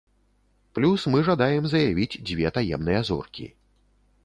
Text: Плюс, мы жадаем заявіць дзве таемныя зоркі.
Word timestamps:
Плюс, 0.77 1.03
мы 1.15 1.19
жадаем 1.27 1.63
заявіць 1.75 2.19
дзве 2.31 2.55
таемныя 2.57 3.05
зоркі. 3.13 3.45